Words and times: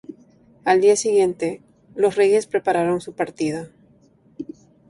Al 0.65 0.81
día 0.81 0.95
siguiente, 0.95 1.61
los 1.93 2.15
reyes 2.15 2.47
prepararon 2.47 3.01
su 3.01 3.13
partida. 3.13 3.69